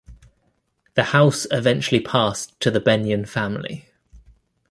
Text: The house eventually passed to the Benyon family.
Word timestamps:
The 0.95 1.03
house 1.03 1.45
eventually 1.51 2.01
passed 2.01 2.59
to 2.61 2.71
the 2.71 2.79
Benyon 2.81 3.27
family. 3.27 3.85